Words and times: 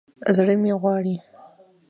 زړه 0.35 0.53
مې 0.61 0.71
غواړي 0.81 1.15